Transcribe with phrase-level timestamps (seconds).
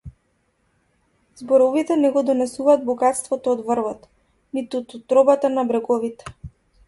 [1.41, 4.09] Зборовите не го донесуваат богатството од врвот,
[4.59, 6.35] ниту она од утробата на бреговите.